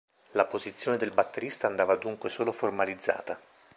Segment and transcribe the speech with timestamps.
[0.31, 3.39] La posizione del batterista andava dunque solo formalizzata.